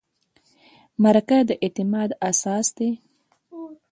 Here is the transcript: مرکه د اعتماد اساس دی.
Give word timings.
مرکه 1.03 1.37
د 1.47 1.49
اعتماد 1.63 2.09
اساس 2.29 2.67
دی. 2.77 2.89